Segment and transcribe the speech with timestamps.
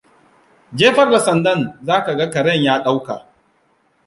[0.81, 3.25] Jefar da sandan za ka ga karen ya dauka.